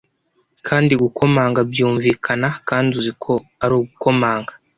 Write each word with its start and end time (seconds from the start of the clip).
Kandi 0.67 0.93
gukomanga 1.01 1.59
byumvikana, 1.71 2.47
kandi 2.67 2.91
uzi 2.99 3.11
ko 3.23 3.33
ari 3.63 3.73
ugukomanga 3.77 4.51